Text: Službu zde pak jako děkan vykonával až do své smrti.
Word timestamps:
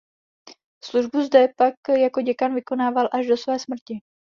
Službu 0.83 1.21
zde 1.21 1.47
pak 1.57 1.75
jako 2.01 2.21
děkan 2.21 2.55
vykonával 2.55 3.09
až 3.11 3.27
do 3.27 3.37
své 3.37 3.59
smrti. 3.59 3.99